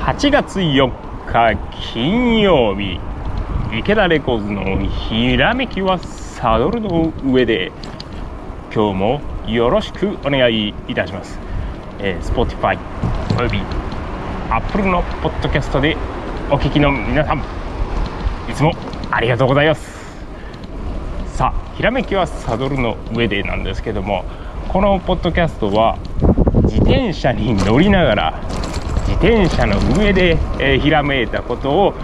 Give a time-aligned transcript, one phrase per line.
[0.00, 0.90] 8月4
[1.30, 1.56] 日
[1.92, 2.98] 金曜日。
[3.78, 7.70] 池田レコーズのひらめきはサドルの上で。
[8.74, 11.38] 今日もよろしくお願いいたします、
[11.98, 12.78] えー、Spotify
[13.36, 13.60] および
[14.48, 15.96] Apple のポッドキャストで
[16.50, 17.38] お聞きの皆さん。
[18.50, 18.72] いつも
[19.10, 20.00] ありがとうございます。
[21.36, 24.24] さあひらめきはサドルの上でなんですけども
[24.68, 25.98] このポッドキャストは
[26.64, 28.40] 自転車に乗りながら
[29.10, 31.94] 自転車の上で、え、ひらめいたことを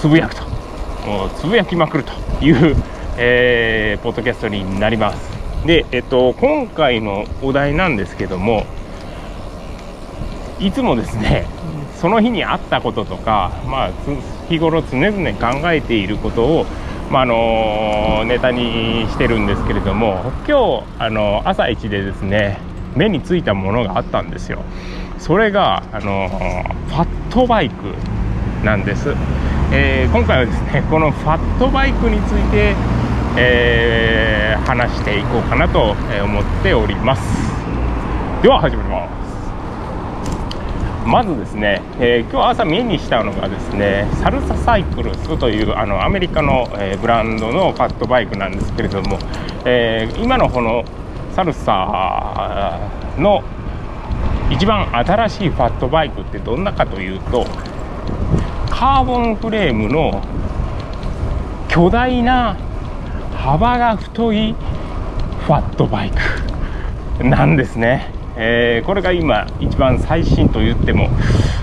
[0.00, 0.42] つぶやくと。
[1.06, 2.12] もうつぶやきまくると
[2.44, 2.76] いう、
[3.16, 5.30] えー、ポッドキャストになります。
[5.64, 8.64] で、えっと、今回のお題なんですけども
[10.58, 11.46] いつもですね
[12.00, 13.90] その日にあったこととか、まあ、
[14.48, 16.66] 日頃常々考えていることを
[17.10, 22.60] ま、あのネタにしてるんですけれども今日あの朝一でですね
[22.96, 24.62] 目についたものがあったんですよ。
[25.18, 26.28] それがあの
[26.88, 27.94] ファットバイク
[28.64, 29.14] なんです、
[29.72, 32.74] えー、今回はですねこのファットバイクについて、
[33.36, 35.90] えー、話していこうかなと
[36.24, 37.22] 思っております。
[38.42, 39.20] では始めます。
[41.06, 49.18] まずですね、えー、今日朝目にしたのがですねサルササイクルスというあのアメリカの、えー、ブランドのファットバイクなんですけれども、
[49.64, 50.84] えー、今のこの
[51.34, 52.78] サルサ
[53.18, 53.42] の
[54.50, 57.46] 一番新しいファットバイクってどんなかというと
[58.68, 60.22] カーボンフレームの
[61.68, 62.56] 巨大な
[63.34, 64.54] 幅が太い
[65.46, 66.10] ファットバイ
[67.18, 68.12] クなんですね。
[68.36, 71.10] えー、これが今一番最新と言っても、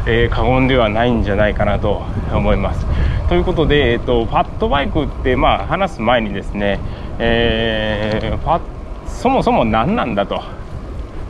[0.05, 2.85] えー、過言ではないんじゃないかなと思います。
[3.29, 6.79] ということで、えーと、ファットバイクって、まあ、話す前にですね、
[7.19, 8.59] えー、ファ
[9.07, 10.41] そもそも何なんだと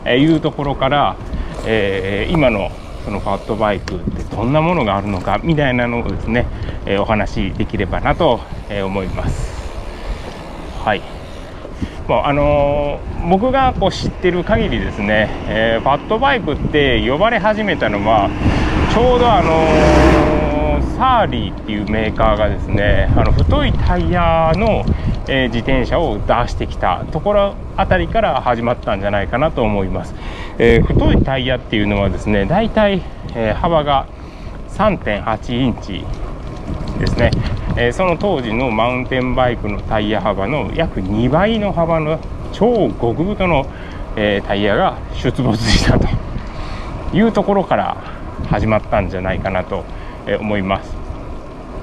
[0.09, 1.15] いうところから、
[1.65, 2.71] えー、今の
[3.05, 6.45] そのファットバイクってどんなものがあるのかみたいなのをですね、
[6.85, 9.57] えー、お話しできればなと思います。
[10.83, 11.01] はい
[12.07, 18.29] もうあのー、僕がこう知ってる限りですね、えー、ファットバイクって呼ばれ始めたのは
[18.93, 24.85] ちょうどあのー、サーリーっていうメーカーがですねあの太いタイヤの、
[25.29, 30.15] え自転車を出してきたところあたりから始まったんじゃないかなと思います、
[30.57, 33.01] え太いタイヤっていうのはですねだいたい、
[33.35, 34.07] え幅が
[34.69, 36.03] 3.8インチ
[36.99, 37.31] ですね
[37.79, 42.19] えー、その当時のマウンテンバイクのタイヤ幅の約2倍の幅の
[42.51, 43.67] 超極太の、
[44.15, 46.07] えー、タイヤが出没したと
[47.15, 47.95] いうところから
[48.49, 49.85] 始まったんじゃないかなと
[50.39, 51.06] 思います。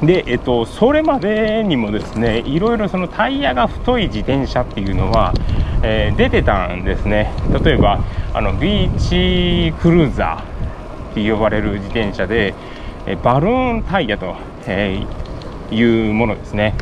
[0.02, 5.32] で、えっと、それまでにもですねいろいろそのタイヤが太い自転車っていうのは、
[5.82, 7.32] えー、出てたんですね。
[7.64, 8.00] 例えば
[8.32, 12.54] あのビーチクルーザーって呼ばれる自転車で、
[13.06, 14.34] えバルーンタイヤと、
[14.66, 16.74] えー、いうものですね。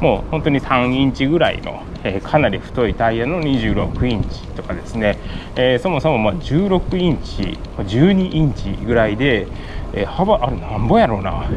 [0.00, 5.18] もう本当に3インチぐらいの、えー、かなり太いタイヤの26インチとかですね、
[5.56, 9.46] えー、そもそもま16インチ12インチぐらいで、
[9.94, 11.48] えー、幅あれなんぼやろうな。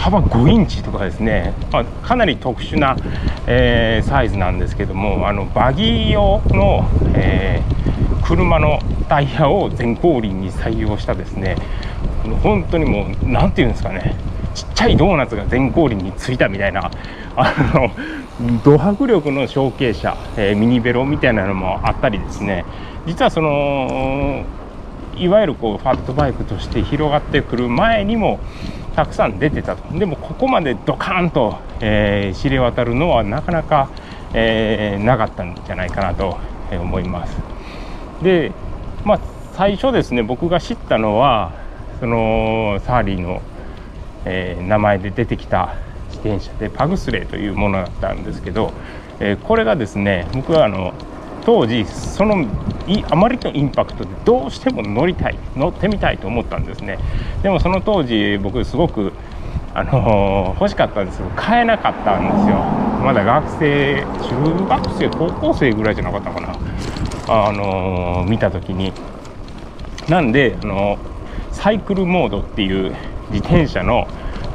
[0.00, 2.96] 幅5インチとかですね、まあ、かなり特殊な、
[3.46, 7.62] えサイズなんですけどもあのバギー用の、え
[8.24, 8.78] 車の
[9.08, 11.56] タイヤを全後輪に採用したですね。
[12.42, 14.14] 本当にもう何て言うんですかね。
[14.54, 16.90] ちっちゃいドーナツが全後輪についたみたいな。
[17.36, 17.90] あの
[18.62, 22.64] ド迫力の小径車、えー、ミニベロみたいなのもあったりですね。
[23.06, 24.44] 実はその
[25.16, 28.40] いわゆるこうファットバイクとして広がってくる前にも
[29.00, 29.98] たくさん出てたと。
[29.98, 33.88] でもここまでドカーンと、えー、知れ渡るのはなかなか、
[34.34, 36.38] えー、なかったんじゃないかなと
[36.70, 37.34] 思います。
[38.22, 38.52] で
[39.04, 39.20] まあ
[39.54, 41.52] 最初ですね僕が知ったのは
[41.98, 43.40] そのサーリーの
[44.26, 45.76] えー、名前で出てきた
[46.10, 48.74] 自転車でパグスレーというものだったんですけど、
[49.18, 50.92] え、これがですね僕はあの
[51.44, 52.46] 当時その
[53.10, 56.98] あまりのインパクトでどうしても乗りたい乗ってみたいと思ったんですね。
[57.42, 59.12] でもその当時僕すごく
[59.72, 62.56] あのー、欲しかったんですけど買えなかったんですよ。
[63.04, 66.54] まだ学生中学生高校生ぐらいじゃなかったかな。
[67.28, 68.92] あのー、見た時に。
[70.08, 70.98] なんで、あの
[71.52, 72.96] サイクルモードっていう
[73.30, 74.08] 自転車の、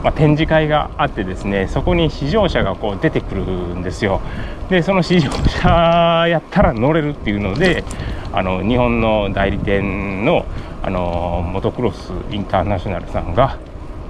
[0.05, 4.21] まあ、展示会があってですねそこに試乗車がこう出てくるんですよ
[4.69, 7.83] でその試乗車やったら乗れるっていうので
[8.31, 10.45] あの日本の代理店の
[10.83, 13.57] あのモトクロスインターナショナルさんが、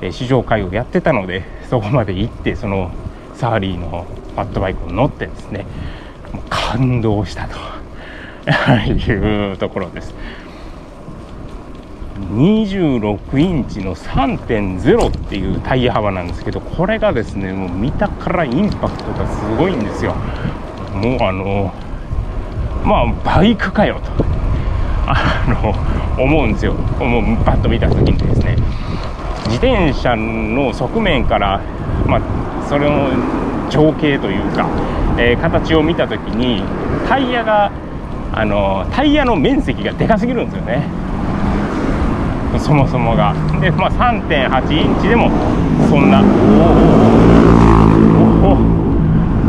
[0.01, 2.91] え試乗会をやってたのでそこまで行ってその
[3.33, 4.05] サーリーの
[4.35, 5.65] パッドバイクを乗ってですね
[6.49, 7.57] 感動したと
[8.91, 10.13] いうところです。
[12.15, 20.15] 26インチの3.0っていうタイヤ幅なんですけどこれがですねもう見たからインパクトがすごいんですよ。
[20.93, 21.73] もうあの
[22.85, 24.11] まあバイクかよと
[25.07, 25.45] あ
[26.17, 26.73] の思うんですよ。
[26.73, 28.55] もうパッと見た時にですね。
[29.47, 31.61] 自転車の側面から
[32.07, 33.09] まあそれの
[33.69, 34.67] 情景というか、
[35.17, 36.63] えー、形を見た時に
[37.07, 37.71] タイヤが
[38.31, 41.04] あのタイヤの面積がでかすぎるんですよね。
[42.59, 43.33] そもそもが。
[43.61, 45.29] で、まあ、3.8インチでも
[45.89, 46.23] そんな。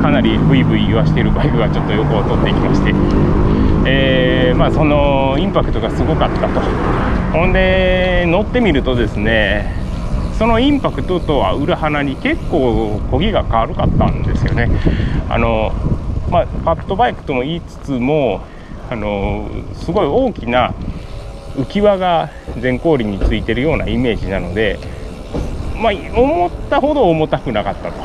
[0.03, 2.93] かなりブイブイ言わしているバイクがちょっと横を取っていきまして、
[3.87, 6.61] えー、まあ、そのインパクトがすごかったと。
[7.33, 9.75] ほんで乗ってみるとですね
[10.39, 14.71] そのインパクトとは裏腹に結構漕ぎが軽かったんですよね。
[15.29, 15.73] あの
[16.31, 18.41] まあ、パッドバイクとも言いつつも
[18.91, 20.75] あのすごい大きな
[21.57, 22.31] 浮き輪が
[22.61, 24.79] 全後輪についてるようなイメージなので、
[25.81, 27.99] まあ、思ったほど重たくなかったと、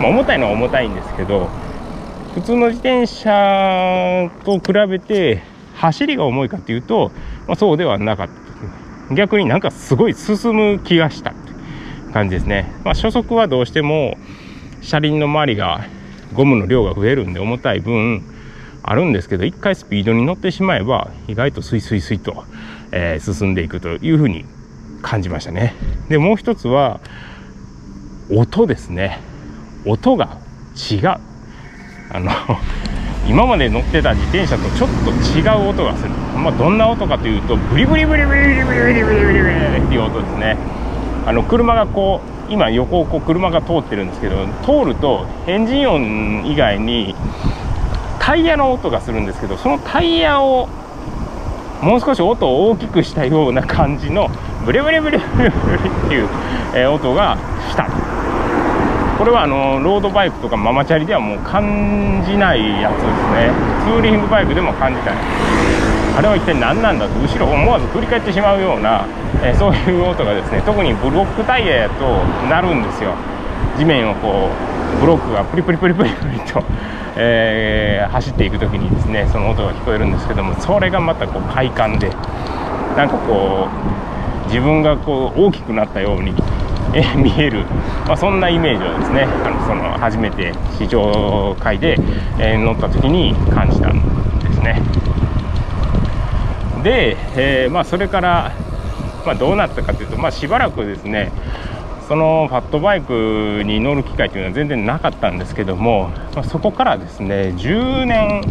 [0.00, 1.48] まあ、重たいのは重たいんですけど
[2.34, 5.42] 普通の自転車と比べて
[5.74, 7.10] 走りが重いかっていうと、
[7.46, 8.28] まあ、そうではなかっ
[9.08, 11.52] た逆になんかすごい進む気がしたって
[12.12, 14.16] 感じですね、まあ、初速はどうしても
[14.80, 15.84] 車輪の周りが
[16.34, 18.22] ゴムの量が増えるんで重たい分
[18.82, 22.44] あるんですけど一回スピードに乗ってしまえば意外とスイスイスイと、
[22.92, 24.44] えー、進んでいくというふうに
[25.02, 25.74] 感じましたね。
[26.08, 27.00] でもう一つは
[28.30, 29.20] 音ですね。
[29.84, 30.38] 音が
[30.90, 31.32] 違う。
[32.14, 32.30] あの
[33.26, 40.58] 今まで乗ってた自転車とちょっと違う音がする、まあ、どんな音かというとブリブリブリブリブリブリブリブリブリブリっていう音ですね
[41.24, 47.14] あの車がこう今横をこう車が通ってるんですけど通るとエンジン音以外に
[48.18, 50.68] タイヤの音がするんですけどそのタイヤを
[51.82, 54.30] もう少し音を大きくしたような感じの
[54.64, 55.52] ブレブレブレブレっ
[56.08, 56.28] ていう、
[56.74, 57.36] え音が
[57.68, 57.88] した。
[59.18, 63.50] これはあのロードバイクとかママチャリではもう感じないやつですね。
[63.84, 65.14] ツーリングバイクでも感じたい。
[66.16, 69.06] あれは一体何なんだと後ろ思わず振り返ってしまうような、
[69.42, 73.14] えそういう音がですね特にブロックタイヤとなるんですよ。
[73.76, 76.62] 地面をこうブロックがプリプリプリプリプリと
[77.16, 86.30] えー、走っていく時にですねその音が聞こえるんですけどもそれがまたこう快感でなんかこう自分がこう大きくなったように、
[86.94, 87.64] えー、見える、
[88.06, 91.96] まあ、そんなイメージをですねあのその初めて試乗会で、
[92.38, 94.82] えー、乗った時に感じたんですね。
[96.82, 98.52] で、えまあ、それから、
[99.24, 101.30] まあ、どうなったかというと、まあ、しばらくですね
[102.12, 108.42] そのファットバイクに乗る機会というのは全然なかったんですけども、ま、そこからですね10年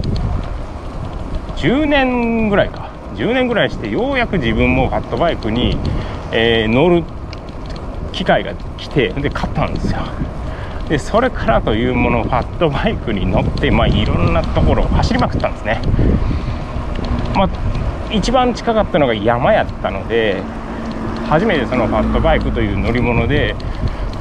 [1.58, 2.90] 10年ぐらいか。
[3.14, 5.78] 10年ぐらいしてようやく自分もファットバイクに、
[6.32, 7.04] えー、乗る
[8.14, 10.00] 機会が来てで買ったんですよ。
[10.90, 15.80] でそれからというものファットバイクに乗って、まあ、いろんなところを走りまくったんですね、
[17.36, 20.42] まあ、一番近かったのが山やったので
[21.32, 23.56] 初めてそのファットバイクという乗り物で、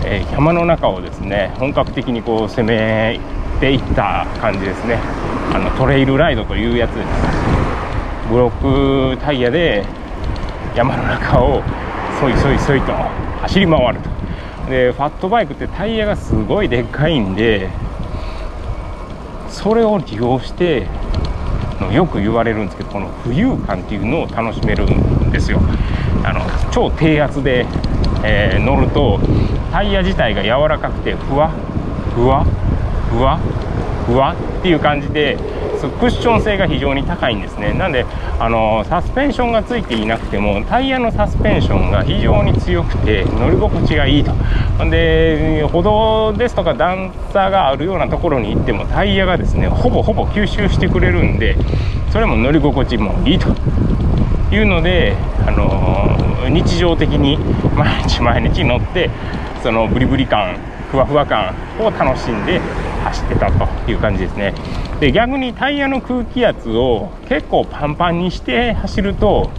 [0.05, 3.19] えー、山の中をですね本格的にこう攻め
[3.59, 4.95] ていった感じですね。
[5.53, 7.09] あのトレイルライドというやつです。
[8.31, 9.85] ブロックタイヤで
[10.77, 11.65] 山の中を
[12.21, 12.93] そいそいそいと
[13.43, 14.71] 走り回ると。
[14.71, 17.70] でファットバイクってタイヤがすごいでっかいんで
[19.49, 20.87] それを利用して
[21.93, 25.61] よく言われるんですけどこの浮遊感っていうのを楽しめるんですよ。
[26.24, 27.67] あの超低圧で、
[28.24, 29.20] えー、乗ると
[29.72, 31.50] タイヤ自体が柔らかくてふわ
[32.15, 32.44] ふわ
[33.10, 33.39] ふわ
[34.06, 35.36] ふわっていう感じで
[35.89, 37.72] クッション性が非常に高いんですね。
[37.72, 38.05] なんで
[38.39, 44.32] あのサスペンションがついていなくてもタイヤのサスペンションが非常に強くて乗り心地がいいと。
[44.91, 51.56] で歩道ですとか段差があるようなところに行ってもタイヤがですねほぼほぼ吸収してくれるんで
[52.10, 53.48] それも乗り心地もいいと。
[54.53, 55.17] いうので、
[55.47, 57.39] あのー、日常的に
[57.77, 59.11] 毎日毎日乗って
[59.63, 60.57] そのブリブリ感
[60.91, 62.61] ふわふわ感を楽しんで
[63.05, 64.55] 走ってたという感じですね。
[64.99, 69.51] で逆にタイヤの空気圧を結構パンパンにして走ると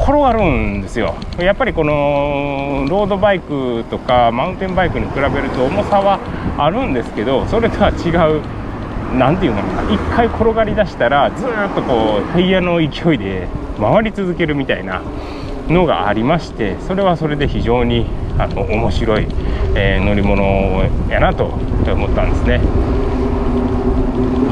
[0.00, 1.14] 転がるんですよ。
[1.38, 6.18] やっぱりこのロードバイクとかマウンテンバイクに比べると重さは
[6.56, 8.40] あるんですけどそれとは違う
[9.16, 9.92] 何て言うのかな。
[9.92, 13.48] 一回転がりだしたらずっとこうタイヤの勢いで
[13.78, 15.02] 回り続けるみたいな
[15.68, 18.06] のがありましてそれはそれで非常に
[18.38, 19.26] あの面白い、
[19.74, 22.60] えー、乗り物やなと思ったんですね。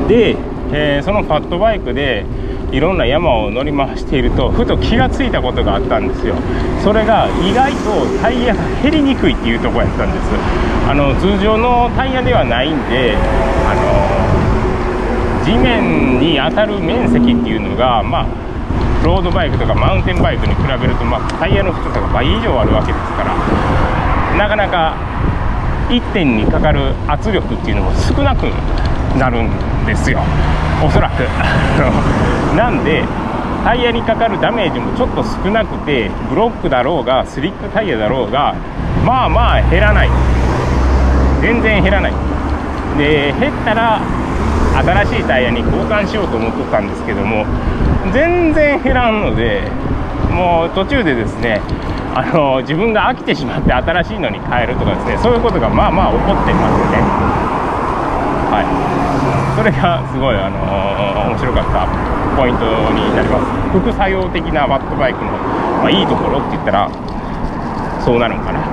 [0.09, 0.37] で、
[0.73, 2.25] えー、そのファットバイクで
[2.73, 6.35] いろんな山を乗り回しているとふと気がついたことがあったんですよ。
[6.83, 10.25] それが意外とタイヤが減りにくいっていうとこやったんです。
[10.89, 14.16] あの通常のタイヤではないんであの
[15.47, 18.27] 地面に当たる面積っていうのがまあ
[19.05, 24.97] ロードバイクとかマウンテンバイクに比べると、まあ、タイヤの太さが倍以上あるわけですからなかなか
[25.89, 28.51] 1点にかかる圧力っていうのも少なく
[29.17, 30.21] なるんですよ。
[30.85, 31.23] おそらく。
[32.57, 33.05] なんで
[33.65, 38.55] タイヤにかかるダメージもちょっと少なくてブロックだろうがスリックタイヤだろうが
[39.05, 40.11] まあまあ減らない。
[41.41, 42.13] 全然減らない。
[42.99, 44.01] で減ったら
[44.83, 47.45] 新しいタイヤに交換しようと思っとったんですけども
[48.13, 49.63] 全然減らんので
[50.31, 51.61] もう途中でですね
[52.15, 56.97] あの自分が飽きてしまって新しいのに変えるとかですねそういうことがまあまあ起こってますよね。
[58.49, 58.65] はい。
[59.57, 60.61] それがすごいあの
[61.29, 61.85] 面白かった
[62.37, 63.45] ポイントになります。
[63.73, 66.89] 副作用的なワットバイクの、まあ、いいところって言ったら
[68.05, 68.65] そうなのかな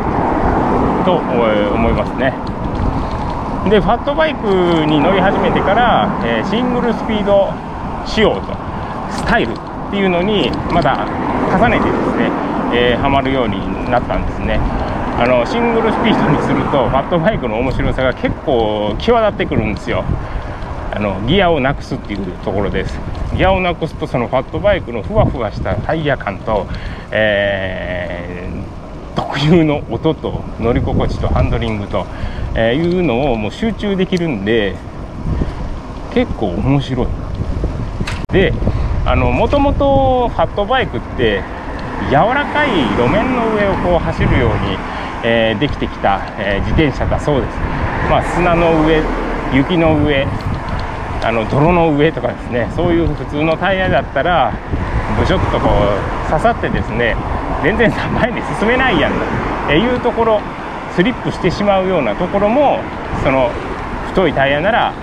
[1.04, 2.53] と思いますね。
[3.70, 7.50] でファットバイクに乗り始めてから、えー、シングルスピード
[8.06, 8.54] 仕様と
[9.10, 9.56] スタイルっ
[9.90, 11.08] ていうのにまだ
[11.50, 12.30] 重ねてですね、
[12.74, 13.58] えー、はまるように
[13.90, 14.60] なったんですね。
[15.16, 20.04] あのシングルスピードにするとファットバイクの面白さが結構際立ってくるんですよ。
[20.92, 23.00] あのギアをなくすっていうところです。
[23.36, 26.68] ギアをなくすとそのファットバイクのふわふわしたタイヤ感と、
[27.12, 28.63] えー、
[29.16, 32.06] 特有の音と乗り心地とハンドリングと、
[32.56, 34.76] え、いうのをもう集中できるんで
[36.14, 37.08] 結構面白い。
[38.32, 38.54] で
[39.06, 41.44] あのもともとファットバイクって
[42.10, 44.78] 柔らかい路面の上をこう走るように、
[45.24, 47.58] えー、できてきた、えー、自転車だそうです、
[48.10, 49.02] まあ、砂の上
[49.54, 50.26] 雪の上
[51.24, 52.70] あの泥の上とかですね。
[52.76, 54.54] そういう普通のタイヤだったら
[55.20, 57.16] ブショッとこう刺さってですね
[57.64, 59.14] 全然前に進めないやん
[59.68, 60.42] というところ
[60.96, 62.80] スリップしてしまうようなところも
[63.24, 63.50] その
[64.10, 64.94] 太いタイヤなら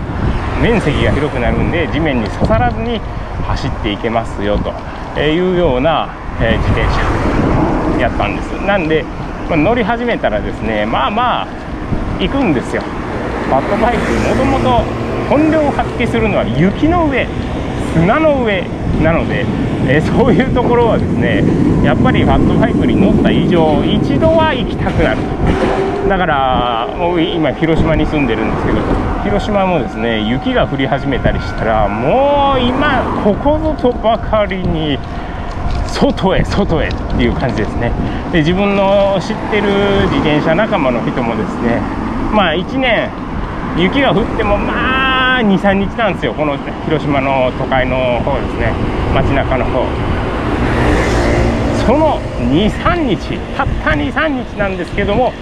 [0.63, 3.01] 面積が広くなるんで地面に刺さらずに
[3.49, 4.73] 走っていけますよと
[5.21, 8.53] いうような、え自転車やったんです。
[8.65, 9.05] なんで、
[9.49, 11.49] ま、乗り始めたらですねまあまあ
[12.21, 12.83] 行くんですよ。
[13.51, 14.85] バットバイクもともと
[15.29, 17.27] 本領を発揮するのは雪の上
[17.95, 18.65] 砂の上
[19.03, 19.45] なので、
[19.89, 21.43] えー、 そういうところはですね
[21.85, 25.17] やっぱりファットバイクに乗った以上一度は行きたくなる。
[26.09, 28.79] だからもう今広島に住んでるんですけど
[29.23, 34.99] 広島もですね雪が降り始めたりしたらもう今ここぞとばかりに
[35.87, 37.93] 外へ外へっていう感じですね。
[38.33, 39.69] で自分の知ってる
[40.11, 41.81] 自転車仲間の人もですね
[42.33, 43.09] まあ1年
[43.77, 45.10] 雪が降ってもまあ
[45.41, 48.73] 23日なんですよこの広島の都会の方ですね。
[49.15, 49.85] 街中の方。
[51.87, 52.21] その
[52.51, 55.33] 23日たった23日なんですけども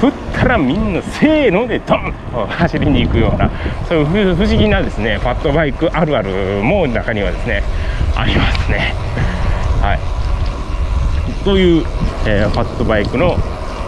[0.00, 2.14] 降ったらみんなせーのでドン。
[2.30, 3.50] と走りに行くような
[3.88, 7.62] そういう不思議なですねファットバイクあるあるも中にはですね
[8.14, 8.94] ありますね。
[9.80, 11.44] はい。
[11.44, 11.84] という、
[12.26, 13.36] えー、ファットバイクの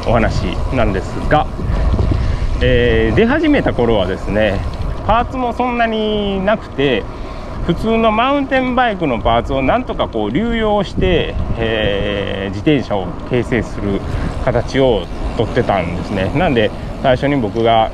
[0.07, 1.47] お話なんですが
[2.65, 4.61] えー、出始めた頃はですね
[5.07, 7.05] パーツもそんなになくて
[7.67, 14.01] 普通のマウンテンバイクのパーツをなんとかこう流用して、えー、自転車を形成する
[14.45, 15.07] 形を
[15.37, 16.33] とってたんですね。
[16.37, 16.71] なんで
[17.03, 17.93] 最初に僕が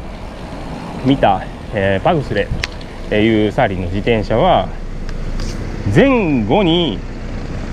[1.05, 1.43] 見た、
[1.75, 2.49] えー、パグスレ
[3.07, 4.69] っていうサーリンの自転車は
[5.95, 6.99] 前後に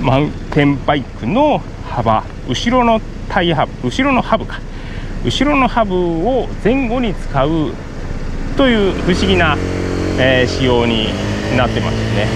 [0.02, 3.00] マウンテンバイクの幅後ろの
[3.30, 4.60] タイヤ幅後ろのハブか。
[5.24, 7.74] 後ろのハブを前後に使う
[8.56, 9.58] という不思議な、
[10.18, 11.10] えー、仕様に
[11.58, 12.28] なってますね。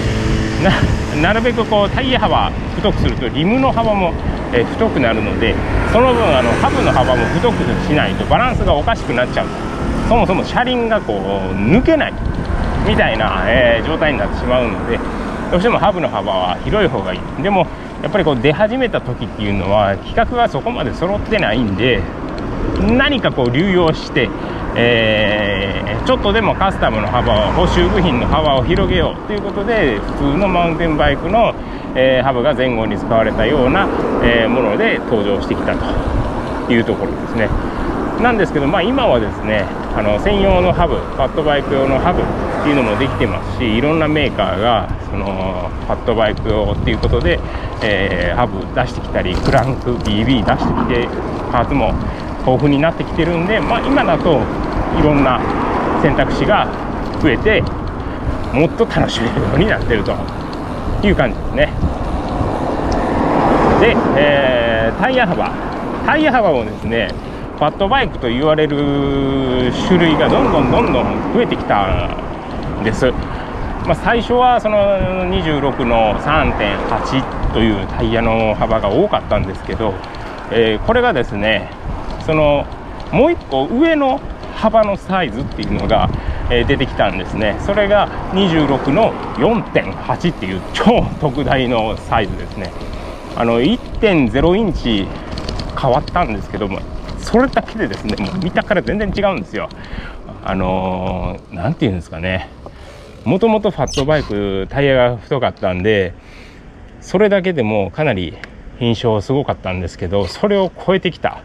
[1.22, 4.12] なるべくこうタイヤ幅太くするとリムの幅も、
[4.52, 5.54] えー、太くなるので
[5.92, 9.46] その分あのハブの幅も太くしないとバランスがおかしくなっちゃう。
[10.08, 12.12] そもそも車輪がこう抜けない
[12.86, 14.98] みたいな、えー、状態になってしまうので
[15.50, 17.42] どうしてもハブの幅は広い方がいい。
[17.42, 17.66] でも
[18.02, 22.02] やっぱりこう出始めた時っていうのは規格がそこまで揃ってないんで
[22.80, 24.28] 何かこう流用して、
[24.76, 31.54] えー、ちょっとでもカスタムの幅を補修部品の幅を広げようということで普通のマウンテンバイクの、
[31.96, 33.88] えー、ハブが前後に使われたような、
[34.24, 37.48] えー、もので登場してきたというところですね。
[38.20, 39.64] なんですけど、まあ、今はですね
[39.96, 47.40] あの専用のハブファットバイク用のハブっていうのもできてますしいろんなメーカーがそのファットバイク用っていうことで、
[47.82, 51.08] えー、ハブ出してきたりクランク BB 出してきて
[51.50, 51.94] パーツも
[52.40, 54.40] 豊富になってきてるんで、まあ、今だと
[54.98, 55.40] いろんな
[56.02, 56.66] 選択肢が
[57.22, 57.62] 増えて
[58.52, 60.12] もっと楽しめるようになってると
[61.06, 61.66] いう感じですね。
[63.80, 65.70] で、えー、タイヤ幅。
[66.04, 67.08] タイヤ幅もですね
[67.56, 72.08] ファットバイクと言われる種類がどんどんどんどん増えてきた
[72.80, 73.12] んです、
[73.86, 74.78] まあ、最初はその
[75.28, 79.94] 26の3.8というタイヤの幅が多かったんですけど、
[80.50, 81.70] えー、これがですね
[82.30, 82.64] その
[83.10, 84.20] もう1個上の
[84.54, 86.08] 幅のサイズっていうのが、
[86.48, 87.58] えー、出てきたんですね。
[87.66, 92.70] それが26の4.8っていう超特大のサイズですね。
[93.34, 95.08] あの1.0インチ
[95.76, 96.78] 変わったんですけども
[97.18, 99.68] それだけでですねもう見たから全然違うんですよ。
[100.44, 102.48] あの何、ー、て言うんですかね。
[103.24, 106.14] もともとファットバイクタイヤが太かったんで
[107.00, 108.36] それだけでもかなり
[108.78, 111.42] 印象すごかったんですけどそれを超えてきた。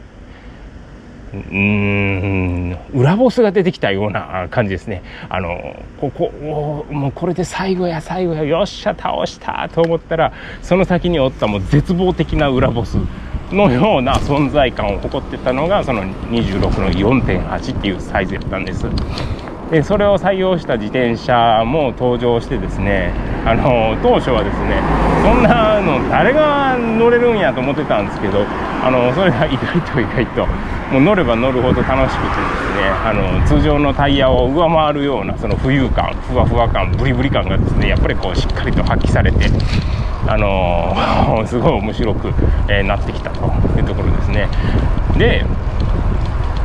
[1.34, 5.04] うーん裏ボスが出てきたような感じですね。
[5.30, 6.32] あのここ
[6.92, 12.98] もうこれで最後や最後やよっしゃ倒したと思ったらその先におったもう絶望的な裏ボス
[13.52, 18.86] のような存在感を誇ってたのがその26の4.8っていうサイズやったんです。
[19.72, 23.12] でそれを採用した自転車も登場してですね
[23.46, 24.82] あの当初はですね
[25.24, 28.46] そんなの誰が乗れるんやと思ってたんですけど
[28.84, 30.46] あのそれが意外と意外と
[30.94, 39.50] もう乗れば乗るほど楽しくてですねあの通常のタイヤを上回るようなその浮遊感ふわふわ感ブリブリ感がですねやっぱりこうしっかりと発揮されて
[40.28, 42.34] あの すごい面白く、
[42.68, 43.46] えー、なってきたと
[43.78, 44.48] いうところですね。
[45.18, 45.44] で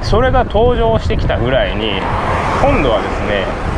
[0.03, 2.01] それが登場してきたぐらいに
[2.61, 3.71] 今度はですね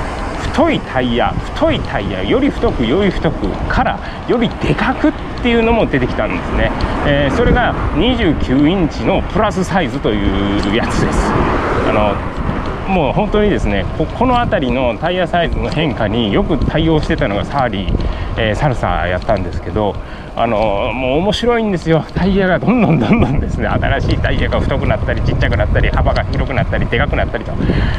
[0.52, 3.98] 太いタイヤ太いタイヤより太くより太くから
[4.28, 5.12] よりでかくっ
[5.42, 6.70] ていうのも出てきたんですね、
[7.06, 11.18] えー、それが29インチのプラスサイズというやつです。
[11.88, 12.32] あの
[12.92, 17.94] もう本当にですねここの辺りのタイヤサイズの変化によく対応してたのがサーリー、
[18.36, 19.96] えー、サルサやったんですけど
[20.34, 22.04] あのもう面白いんですよ。
[22.14, 23.66] タイヤがどんどんどんどんですね。
[23.68, 27.52] 新しいタイヤが太くなったりちっちゃくなったり幅が広くなったりでかくなったりと、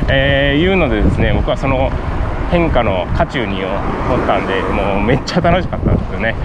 [0.10, 1.92] えー、いうのでですね僕はその
[2.50, 6.36] 変化の渦中に乗ったんでもうめっちゃ楽しかったんですよね。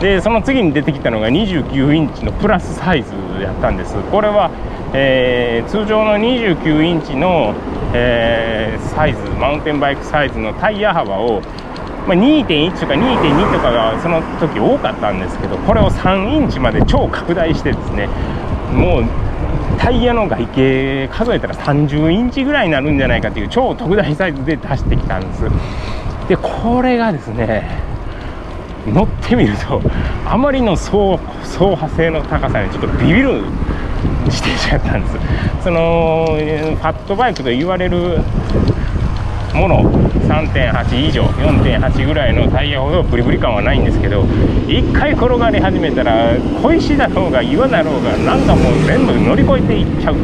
[0.00, 3.96] でその次に出てきたのが29インチのプラスサイズやったんです。
[4.10, 4.50] これは、
[4.92, 7.54] えー、通常の29インチの、
[7.94, 11.42] えー、サイズマウンテンバイクサイズのタイヤ幅を
[12.06, 18.08] まあ、2.1とか2.2とかがその時多かったんですけどこれを3インチまで超拡大してですね
[18.72, 19.04] もう
[19.78, 25.44] タイヤの外径数えたら30インチぐらいになるんじゃないかという超特大サイズで出してきたんです。
[26.28, 27.68] でこれがですね
[28.86, 29.80] 乗ってみると
[30.26, 31.16] あまりの走
[31.76, 33.42] 破性の高さにちょっとビビる
[34.24, 35.16] 自転車やったんです。
[35.64, 38.18] そのファットバイクと言われる
[39.54, 39.82] もの
[40.32, 50.16] 3.8以上4.8ぐらいのタイヤほどブリブリ感はないんですけど1回転がり始めたら小石だろうが岩だろうがなんかもう全部乗り越えていっちゃう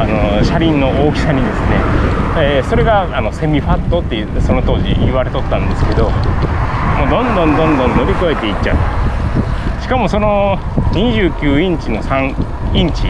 [0.00, 1.76] あの車輪の大きさにですね、
[2.38, 9.82] えー、それがあのセミファットってその当時言われとったんですけどもうどんどんどんどん乗り越えていっちゃう。
[9.82, 10.56] しかもその
[10.92, 13.08] 29インチの3インチ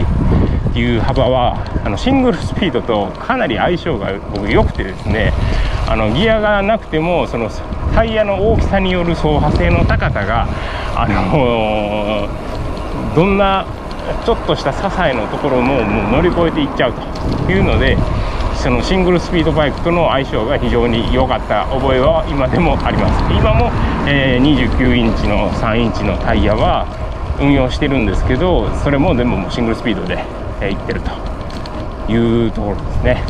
[0.71, 5.33] っていう幅はあのシングルスピードとかなり相性が僕良くてですね
[5.85, 7.49] あのギアがなくてもその
[7.93, 10.47] タイヤの大きさによる走破性の高さが
[10.95, 13.67] あのー、どんな
[14.25, 16.93] ちょっとした些細なところももう乗り越えていっちゃう
[17.45, 17.97] というので
[18.55, 23.33] そのシングルスピードバイクとの相性が非常に良かった覚えは今でもあります。
[23.33, 23.71] 今も、
[24.07, 26.85] えー、29インチの3インチのタイヤは
[27.41, 30.23] 運用してるんですけどそれも全部シングルスピードで
[30.61, 31.31] え、行ってると。
[32.11, 33.23] いうところですね。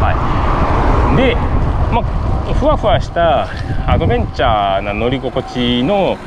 [0.00, 1.34] はい、で、
[1.94, 3.48] まあ、ふわふわした
[3.90, 6.18] アドベンチャーな乗り心地の、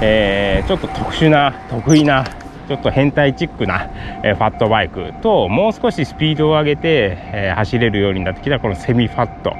[0.00, 2.24] えー、ちょっと特殊な得意な
[2.68, 3.90] ちょっと変態チックな、
[4.22, 9.52] え、ファットバイクともう少しスピードを上げて、え、走れるようになってきたこのセミファット、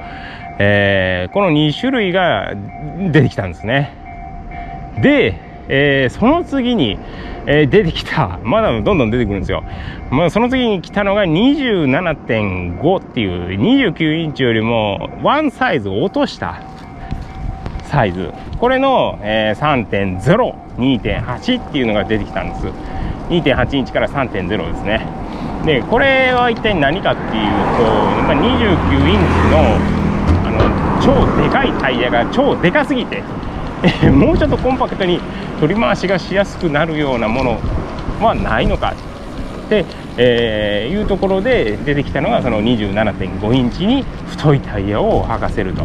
[0.61, 2.55] えー、この2種類が
[3.11, 3.93] 出てきたんですね。
[5.03, 6.99] で、えその次に、
[7.47, 9.63] えー、出てきた、 まだどんどん出てくるんですよ。
[10.11, 16.57] まあ、その次に来たのが27.5っていう29インチよりもワンサイズ落とした
[17.85, 18.33] サイズ。
[18.59, 22.67] これの、えー、3.0、2.8っていうのが出てきたんです。
[23.31, 25.07] 2.8インチから3.0ですね。
[25.65, 30.01] で、これは一体何かっていうと、やっぱ29インチの
[30.47, 30.59] あの
[31.01, 33.23] 超でかいタイヤが超でかすぎて、
[34.13, 35.21] もうちょっとコンパクトに
[35.59, 37.59] 取り回しがしやすくなるようなもの
[38.21, 38.95] はないのか。
[39.67, 39.85] って、
[40.17, 45.85] えー、いうところで出てきたのがその27.5インチに太いタイヤを履かせると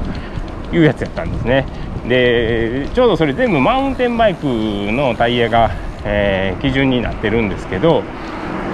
[0.76, 1.66] いうやつやったんですね。
[2.10, 5.72] でちょうどそれ全部マウンテンバイクのタイヤが、
[6.04, 8.04] えー、基準になってるんですけど、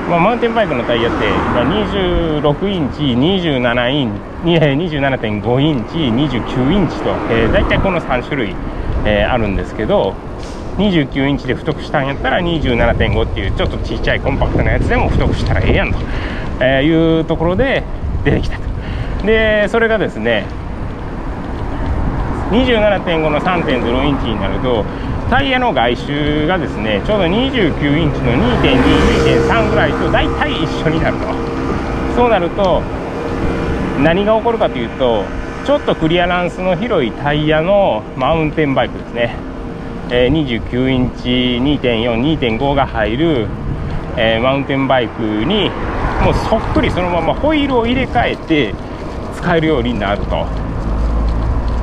[0.10, 4.12] まあ、マウンテンバイクのタイヤって、26インチ27イン
[4.44, 8.56] 27.5インチ29インチと、えー、大体この3種類、
[9.06, 10.14] えー、あるんですけど
[10.78, 15.98] 29インチで太くしたんやったら27.5っていうちょっとちっちゃいコンパクトなやつでも太くしたらええやんと、
[16.62, 17.84] えいうところで
[18.24, 18.64] 出てきたと。
[19.26, 20.46] でそれがですね
[22.52, 24.84] 27.5の3.0インチになると
[25.30, 31.52] タイヤの外周がですねちょうど29インチの2.2.2.3ぐらいと大体一緒になると。
[32.16, 32.82] そうなると
[34.04, 35.24] 何が起こるかというと
[35.66, 39.36] ちょっとクリアランスの広いタイヤのマウンテンバイクですね、
[40.10, 41.30] え、29インチ
[41.62, 43.48] 2.42.5が入る、
[44.18, 45.70] え、マウンテンバイクに
[46.24, 48.74] もうそっくりそのままホイールを入れ替えて
[49.36, 50.48] 使えるようになると。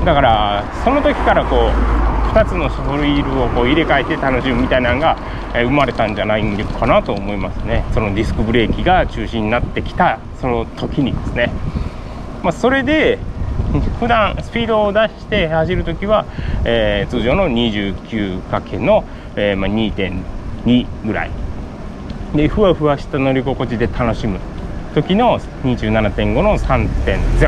[0.04, 5.16] だからその時からこう2つのホイールをこう入れ替えて楽しむみたいなのが、
[5.54, 7.84] え生まれたんじゃないのかなと思いますね。
[7.94, 11.52] そのディスクブレーキが中心になってきたその時にですね、
[12.42, 13.18] まあ、それで
[14.00, 16.24] 普段スピードを出して走るときは、
[16.64, 19.04] えー、通常の29かけの、
[19.36, 21.30] えーまあ、2.2ぐらい。
[22.34, 24.38] でふわふわした乗り心地で楽しむ
[24.94, 27.38] 時の27.5の3.02.8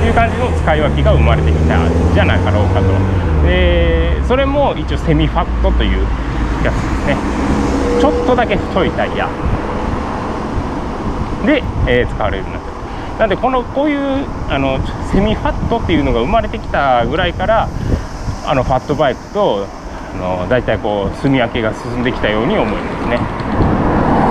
[0.00, 2.86] という感じの使い分けが生まれてきたんじゃなかろうかと。
[3.46, 6.02] でそれも一応セミファットという
[6.64, 7.16] やつですね。
[8.00, 9.28] ちょっとだけ太いタイヤ
[11.44, 12.57] で、えー、使われるような
[13.18, 13.98] なんでこのこういう
[14.48, 14.78] あの
[15.10, 17.68] セミファットっていうのが生まれてきたぐらいから
[18.46, 19.66] あのファットバイクと
[20.14, 23.18] あの大体こう住み分けが進んできたように思いますね。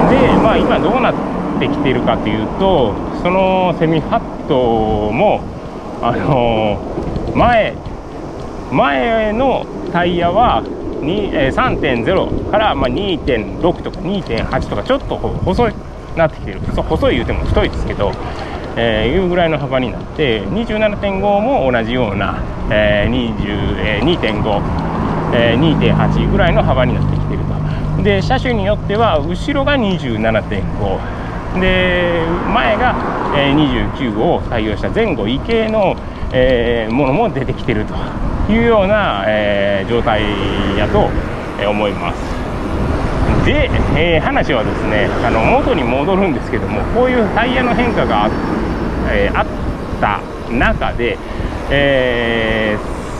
[0.10, 5.42] でまあ今どうなってきているかというとそのセミファットも
[6.02, 6.80] あの
[7.36, 7.76] 前
[8.72, 10.64] 前のタイヤは
[11.02, 15.74] 3.0からま2.6とか2.8とかちょっと細い
[16.16, 16.62] なってきてる。
[16.62, 18.12] 細い言うても太いですけど、
[18.78, 24.62] えー、いうぐらいの幅になって27.5も同じような、えー、2.5、
[25.34, 27.40] えー、2.8ぐらいの幅になってきてる
[27.98, 28.04] と。
[28.04, 32.96] で車種によっては後ろが27.5で前が
[33.34, 35.96] 29を採用した前後異形の
[36.34, 37.94] えー、ものも出てきてると。
[38.50, 40.24] いうような、えー、状態
[40.78, 41.10] やと
[41.70, 42.20] 思います。
[43.46, 48.32] で、えー、話はですねあの元に戻るんですけどもこういうタイヤの変化があっ,、
[49.12, 49.46] えあっ
[50.02, 50.20] た
[50.52, 51.18] 中で、
[51.70, 52.78] え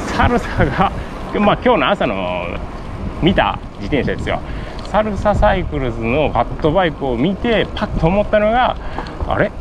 [0.08, 0.92] サルサが、
[1.40, 2.46] まあ、今日の朝の
[3.22, 4.40] 見た自転車ですよ。
[4.86, 8.76] サルササイクルズのパッドバイクを見てパッと思ったのが
[9.28, 9.52] あれ？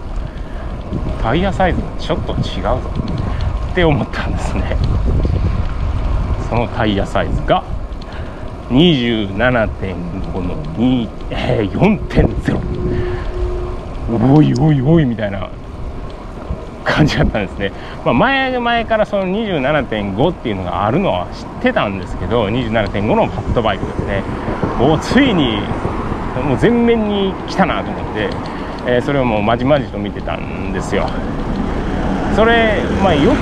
[1.22, 2.80] タイヤサイズちょっと違うぞ。
[3.72, 4.76] って思ったんですね。
[6.48, 7.62] そのタイヤサイズが
[8.70, 12.58] 27.5の2、えー、4.0
[14.36, 15.48] おいおいおいみたいな
[16.86, 17.72] 感じだったんですね、
[18.04, 24.22] まあ、前前からその27.5っていうのがあるのは知ってたんですけど27.5のパッドバイクですね。
[24.80, 25.60] おついに
[26.44, 28.30] もう全面に来たなと思って、
[28.86, 31.08] えー、それをもうまじまじと見てたんですよ。
[32.36, 33.36] それまあよく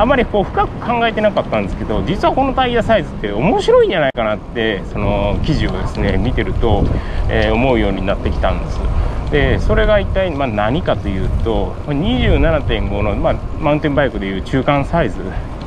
[0.00, 6.84] あまりこう深く考えてなかったんですけど実はこのタイヤサイズって面白いんじゃないかなってその記事をですね見てると、
[7.28, 8.78] えー、思うようになってきたんです。
[9.30, 15.18] でそれが一体ま何かというと27.5の、まあ、マウンテンバイクでいう中間サイズ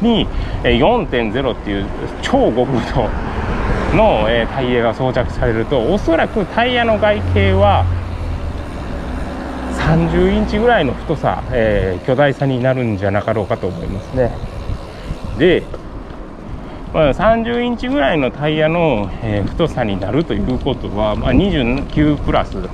[0.01, 0.27] に
[0.63, 1.85] 4.0っていう
[2.21, 3.09] 超極太
[3.95, 7.85] の、えタイヤが装着されるとおそらくタイヤの外形は
[9.77, 14.31] 30インチぐらいの太さ、えー、巨大さになるんじゃなかろうかと思いますね。
[15.37, 15.63] で、
[16.93, 22.69] まあ、30インチぐらいのタイヤの、えー、太さになるということは、まあ、29プラス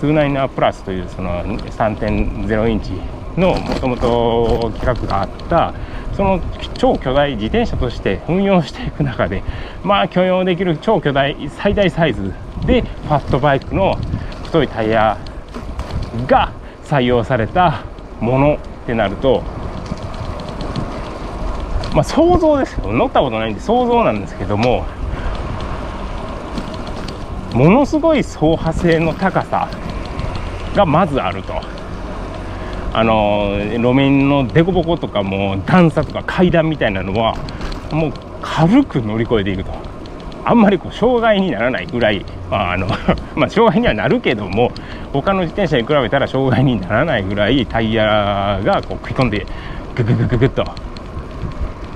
[0.00, 2.92] 29プラスというその3.0インチ
[3.36, 5.74] のもともと企画があった
[6.16, 6.40] その
[6.78, 9.42] 超巨大自転車として運用していく中で
[9.82, 12.32] まあ許容できる超巨大最大サイズ
[12.66, 13.96] でファストバイクの
[14.44, 15.18] 太いタイヤ
[16.26, 16.52] が
[16.84, 17.84] 採用された
[18.20, 19.42] ものってなると
[21.94, 24.86] まあ想像ですよ乗ったことないんで想像なんですけども
[27.52, 29.68] ものすごい走破性の高さ
[30.76, 31.54] がまずあると。
[32.92, 37.34] あの路面の凸凹とかも段差とか階段みたいなのは
[37.92, 39.96] もう軽く乗り越えていくと。
[40.48, 42.86] あんまりこう障害にならないぐらい、まああの
[43.34, 44.70] まあ、障害にはなるけども
[45.12, 49.44] 他の自転車に比べたら障害にならないぐらいタイヤがこう食い込んで
[49.96, 50.64] グググググッと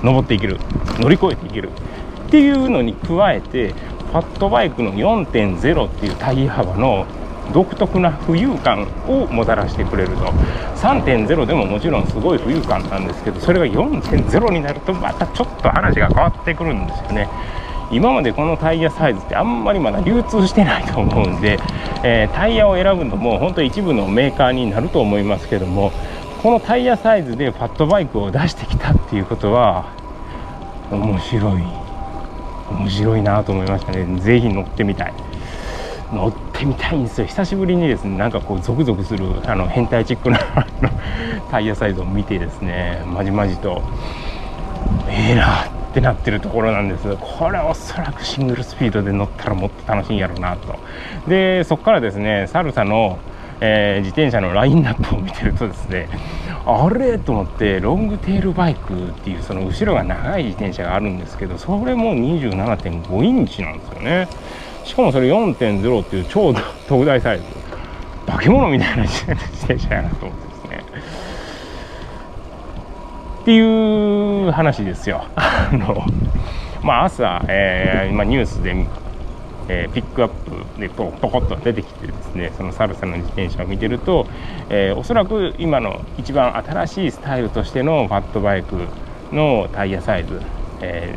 [0.03, 0.57] 登っていける
[0.99, 3.69] 乗り越えていけるっていうのに加えて
[4.11, 7.05] ファットバイクの4.0っていうタイヤ幅の
[7.53, 10.25] 独特な浮遊感をもたらしてくれると。
[10.75, 17.27] 3.0でももちろんすごい浮遊感なんですけどそれが4.0になるとまたちょっと話が変わってくるんですよね。
[17.91, 21.59] 今までこのタイヤサイズってあんまりまだ流通してないと思うんで、
[22.03, 25.91] えー、タイヤを選ぶのも本当一部のメーカーになると思いますけども
[26.41, 29.93] このタイヤサイズでファットバイクを出してきたっていうことは
[30.89, 31.81] 面白い。
[32.71, 34.19] 面白いなと思いましたね。
[34.21, 35.13] ぜひ乗ってみたい。
[36.11, 37.27] 乗ってみたいんですよ。
[37.27, 40.39] 久しぶりにですねなんかこうゾクゾクするあの変態チックな
[41.49, 43.81] タイヤサイズを見てですねまじまじと
[45.07, 47.17] ええー、なってなってるところなんです。
[47.19, 50.75] これおそらくシングルスピードで乗ったらもっと楽しいんやろうなと。
[51.27, 53.19] でそこからですねサルサの、
[53.59, 56.09] えー、自転車のラインナップを見てるとですね
[56.65, 64.27] あれと思ってロングテールバイクっていうその後ろが長い自転車があるんですけどそれも27.5インチなんですよね。
[64.83, 66.53] しかもそれ4.0っていう超
[66.87, 67.43] 特大サイズ。
[68.25, 69.31] 化け物みたいな自
[69.65, 70.83] 転車やなと思ってですね。
[73.41, 75.25] っていう話ですよ。
[75.35, 76.05] あの
[76.83, 78.87] まあ朝、えー、今ニュースで、
[79.67, 84.27] えー、ピックアップでポコッと出てきてですねそのサルサの自転車を見てると、
[84.69, 88.75] えー、おそらく今の一番新しいスタイルとしてのファットバイク
[89.31, 90.39] のタイヤサイズ、
[90.81, 91.15] え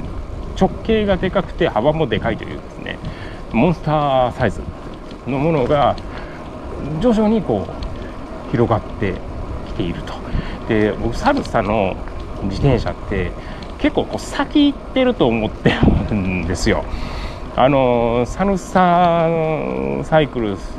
[0.57, 2.99] ー、直径がでかくて幅もでかいというですね
[3.55, 4.61] モンスターサイズ
[5.27, 5.97] のものが
[7.01, 9.15] 徐々にこう広がって
[9.69, 10.15] きていると。
[10.69, 11.97] で僕サルサの
[12.45, 13.31] 自転車って
[13.79, 15.71] 結構こう先行ってると思って
[16.11, 16.85] るんですよ。
[17.57, 19.29] あのサルサ
[20.03, 20.77] サイクルス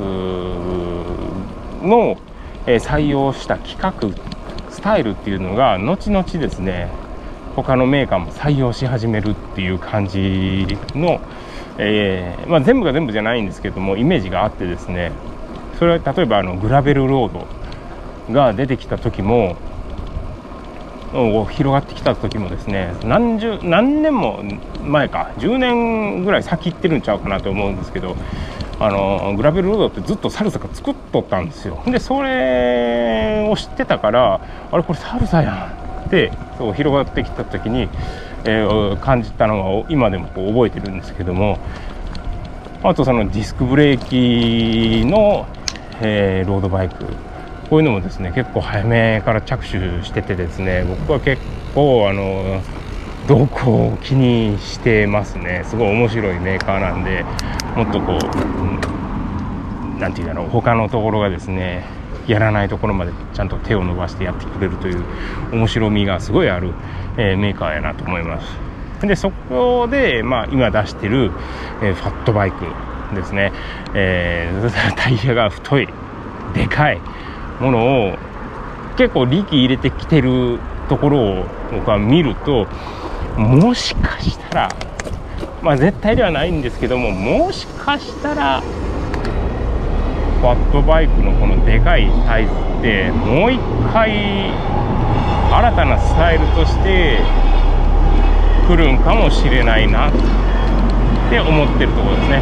[1.82, 2.18] の
[2.66, 3.92] 採用した企画
[4.70, 6.90] スタイルっていうのが後々ですね
[7.54, 11.20] 他のメーカーも採用し始めるっていう感じの
[11.78, 15.12] えー、まあ、全部が全部じゃないんですけどもイメージがあってですね
[15.78, 17.32] それは例えばあのグラベルロー
[18.28, 19.56] ドが出てきた時も
[21.12, 24.42] 広がってきた時もですね何十何年も
[24.82, 28.16] 前か10年ぐらい先行ってるんちゃうかなと思うんですけど
[28.78, 31.82] あのグラベルロードってずっとサルサが作っとったんですよ。
[31.86, 37.88] でそれを知ってたからあれこれサルサやんってそう広がってきた時に
[38.46, 41.58] えー、感じたのは今でもこう覚えてるんですけども
[42.82, 45.46] あとそのディスクブレーキの、
[46.00, 47.04] えー、ロードバイク。
[47.68, 51.42] こういうのもですね結構早めから着手しててですね僕は結
[51.74, 52.62] 構あの
[53.26, 55.64] 動向を気にしてますね。
[55.66, 57.24] すごい面白いメーカーなんで
[57.74, 61.84] もっとこう何て言うんだろう他のところがですね
[62.26, 65.04] やらないところまでちゃんと手を伸ばしてやってくれるという
[65.52, 66.72] 面白みがすごいある、
[67.16, 68.66] えー、メーカーやなと思います。
[69.02, 71.30] でそこで、まあ、今出してる、
[71.82, 72.64] えー、ファットバイク
[73.14, 73.52] ですね、
[73.94, 75.88] えー、 タイヤが太い
[76.54, 77.00] でかい
[77.60, 78.16] ものを
[78.96, 80.58] 結構力入れてきてる
[80.88, 82.66] ところを僕は見ると
[83.36, 84.68] もしかしたら
[85.62, 88.62] まあ絶対ではないんですけどももしかしたら
[90.40, 93.58] ファットバイクのこのでかいサイズってもう一
[93.92, 94.10] 回
[95.50, 97.18] 新たなスタイルとして
[98.68, 100.12] 来るんかもしれないなっ
[101.30, 102.40] て思ってるところですね。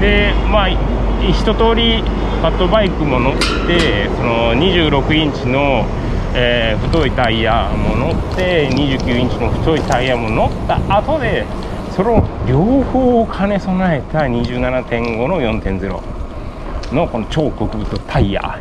[0.00, 5.86] でまあ一通りファットバイクも乗ってその26インチの、
[6.34, 11.46] えー、太いタイヤも乗って29インチの太いタイヤも乗った後で
[11.96, 16.25] その両方を兼ね備えた27.5の4.0
[16.92, 18.60] のこの超極太タイヤ。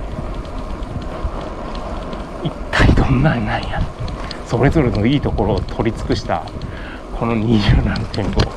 [2.43, 3.81] 一体どんなんなんや。
[4.45, 6.45] それぞれのいいところを取り尽くした
[7.17, 8.55] この27.5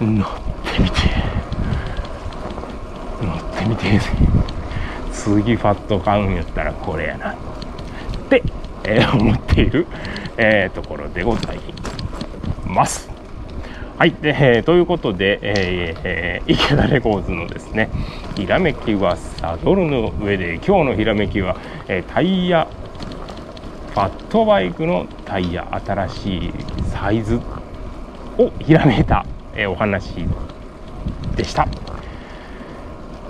[0.00, 0.28] 乗っ
[0.74, 0.98] てみて。
[3.22, 4.00] 乗ってみて。
[5.12, 7.32] 次ファット買うんやったらこれやな。
[7.32, 7.36] っ
[8.28, 8.42] て、
[8.84, 9.86] え、思っている、
[10.36, 11.60] えー、ところでござい
[12.66, 13.11] ます。
[14.02, 17.88] はい、でえー、ということで、えーえー、池田レコーズのですね
[18.34, 22.66] ひらめきはサドルの上で今日のひらめきは、えー、タイヤ
[23.94, 26.52] ファットバイクのタイヤ新しい
[26.90, 27.36] サイズ
[28.38, 30.26] をひらめいた、えー、お話
[31.36, 31.68] でした。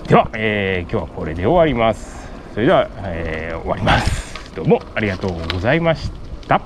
[0.08, 2.30] では、えー、今日はこれで終わります。
[2.54, 4.54] それでは、えー、終わります。
[4.54, 6.10] どうもありがとうございまし
[6.48, 6.62] た。